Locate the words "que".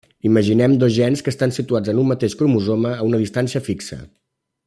1.27-1.33